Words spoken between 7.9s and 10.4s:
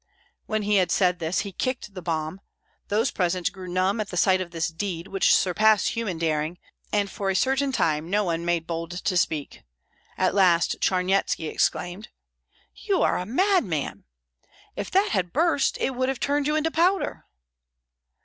no one made bold to speak; at